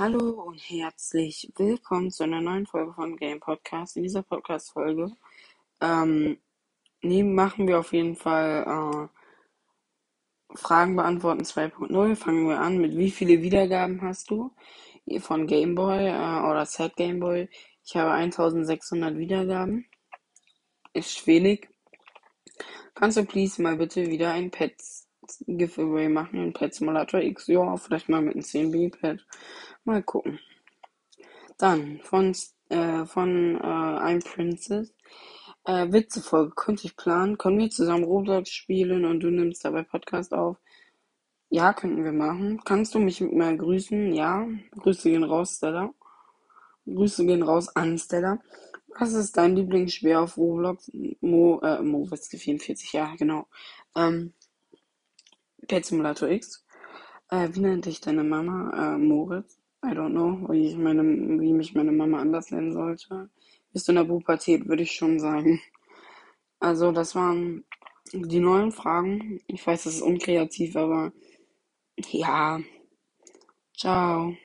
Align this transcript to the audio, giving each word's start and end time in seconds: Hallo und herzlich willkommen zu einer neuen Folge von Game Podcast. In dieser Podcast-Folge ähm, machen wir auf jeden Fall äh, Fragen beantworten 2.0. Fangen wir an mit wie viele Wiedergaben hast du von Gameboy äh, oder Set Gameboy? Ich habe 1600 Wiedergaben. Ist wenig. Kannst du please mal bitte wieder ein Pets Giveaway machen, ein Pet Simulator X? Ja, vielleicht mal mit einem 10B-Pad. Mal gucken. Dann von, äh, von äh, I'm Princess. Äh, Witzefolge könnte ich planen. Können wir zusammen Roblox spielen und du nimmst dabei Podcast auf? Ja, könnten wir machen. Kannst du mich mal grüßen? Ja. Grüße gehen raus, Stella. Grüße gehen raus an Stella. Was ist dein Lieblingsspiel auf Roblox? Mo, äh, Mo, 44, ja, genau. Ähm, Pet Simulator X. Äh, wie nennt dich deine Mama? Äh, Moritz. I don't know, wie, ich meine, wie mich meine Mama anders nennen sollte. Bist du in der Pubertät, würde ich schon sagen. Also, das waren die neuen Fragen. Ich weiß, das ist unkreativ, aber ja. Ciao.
Hallo 0.00 0.30
und 0.30 0.56
herzlich 0.56 1.52
willkommen 1.56 2.10
zu 2.10 2.22
einer 2.22 2.40
neuen 2.40 2.64
Folge 2.64 2.94
von 2.94 3.18
Game 3.18 3.38
Podcast. 3.38 3.98
In 3.98 4.02
dieser 4.02 4.22
Podcast-Folge 4.22 5.12
ähm, 5.82 6.38
machen 7.02 7.68
wir 7.68 7.78
auf 7.78 7.92
jeden 7.92 8.16
Fall 8.16 9.10
äh, 10.50 10.56
Fragen 10.56 10.96
beantworten 10.96 11.42
2.0. 11.42 12.16
Fangen 12.16 12.48
wir 12.48 12.60
an 12.60 12.78
mit 12.78 12.96
wie 12.96 13.10
viele 13.10 13.42
Wiedergaben 13.42 14.00
hast 14.00 14.30
du 14.30 14.54
von 15.18 15.46
Gameboy 15.46 16.06
äh, 16.06 16.48
oder 16.48 16.64
Set 16.64 16.96
Gameboy? 16.96 17.50
Ich 17.84 17.94
habe 17.94 18.12
1600 18.12 19.18
Wiedergaben. 19.18 19.84
Ist 20.94 21.26
wenig. 21.26 21.68
Kannst 22.94 23.18
du 23.18 23.26
please 23.26 23.60
mal 23.60 23.76
bitte 23.76 24.06
wieder 24.06 24.32
ein 24.32 24.50
Pets 24.50 25.09
Giveaway 25.46 26.08
machen, 26.08 26.40
ein 26.40 26.52
Pet 26.52 26.74
Simulator 26.74 27.20
X? 27.20 27.46
Ja, 27.46 27.76
vielleicht 27.76 28.08
mal 28.08 28.22
mit 28.22 28.34
einem 28.34 28.44
10B-Pad. 28.44 29.24
Mal 29.84 30.02
gucken. 30.02 30.38
Dann 31.58 32.00
von, 32.02 32.34
äh, 32.68 33.04
von 33.04 33.56
äh, 33.56 33.58
I'm 33.60 34.24
Princess. 34.24 34.94
Äh, 35.64 35.92
Witzefolge 35.92 36.54
könnte 36.54 36.86
ich 36.86 36.96
planen. 36.96 37.38
Können 37.38 37.58
wir 37.58 37.70
zusammen 37.70 38.04
Roblox 38.04 38.50
spielen 38.50 39.04
und 39.04 39.20
du 39.20 39.30
nimmst 39.30 39.64
dabei 39.64 39.82
Podcast 39.82 40.32
auf? 40.32 40.56
Ja, 41.50 41.72
könnten 41.72 42.04
wir 42.04 42.12
machen. 42.12 42.60
Kannst 42.64 42.94
du 42.94 42.98
mich 42.98 43.20
mal 43.20 43.56
grüßen? 43.56 44.12
Ja. 44.12 44.46
Grüße 44.78 45.10
gehen 45.10 45.24
raus, 45.24 45.56
Stella. 45.56 45.92
Grüße 46.86 47.26
gehen 47.26 47.42
raus 47.42 47.68
an 47.74 47.98
Stella. 47.98 48.40
Was 48.98 49.12
ist 49.12 49.36
dein 49.36 49.56
Lieblingsspiel 49.56 50.14
auf 50.14 50.36
Roblox? 50.36 50.90
Mo, 51.20 51.60
äh, 51.60 51.82
Mo, 51.82 52.06
44, 52.06 52.92
ja, 52.92 53.14
genau. 53.16 53.46
Ähm, 53.96 54.32
Pet 55.70 55.86
Simulator 55.86 56.28
X. 56.28 56.66
Äh, 57.30 57.50
wie 57.52 57.60
nennt 57.60 57.86
dich 57.86 58.00
deine 58.00 58.24
Mama? 58.24 58.72
Äh, 58.74 58.98
Moritz. 58.98 59.56
I 59.84 59.90
don't 59.90 60.10
know, 60.10 60.52
wie, 60.52 60.66
ich 60.66 60.76
meine, 60.76 61.02
wie 61.40 61.52
mich 61.52 61.76
meine 61.76 61.92
Mama 61.92 62.18
anders 62.18 62.50
nennen 62.50 62.72
sollte. 62.72 63.30
Bist 63.72 63.86
du 63.86 63.92
in 63.92 63.96
der 63.96 64.04
Pubertät, 64.04 64.66
würde 64.66 64.82
ich 64.82 64.90
schon 64.90 65.20
sagen. 65.20 65.60
Also, 66.58 66.90
das 66.90 67.14
waren 67.14 67.64
die 68.12 68.40
neuen 68.40 68.72
Fragen. 68.72 69.40
Ich 69.46 69.64
weiß, 69.64 69.84
das 69.84 69.94
ist 69.94 70.02
unkreativ, 70.02 70.74
aber 70.74 71.12
ja. 72.08 72.58
Ciao. 73.78 74.34